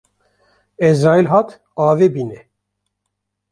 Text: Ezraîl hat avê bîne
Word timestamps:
Ezraîl 0.87 1.27
hat 1.33 1.49
avê 1.89 2.07
bîne 2.13 2.39